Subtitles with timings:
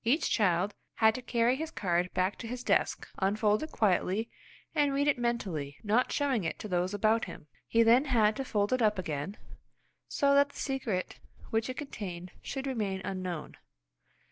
[0.03, 4.31] Each child had to carry his card back to his desk, unfold it quietly,
[4.73, 7.45] and read it mentally, not showing it to those about him.
[7.67, 9.37] He then had to fold it up again,
[10.07, 11.19] so that the secret
[11.51, 13.57] which it contained should remain unknown.